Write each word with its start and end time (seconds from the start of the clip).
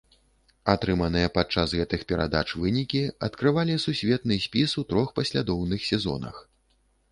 Атрыманыя 0.71 1.27
падчас 1.35 1.75
гэтых 1.79 2.05
перадач 2.13 2.47
вынікі 2.63 3.03
адкрывалі 3.29 3.77
сусветны 3.85 4.41
спіс 4.49 4.75
у 4.83 4.87
трох 4.95 5.15
паслядоўных 5.21 5.89
сезонах. 5.93 6.45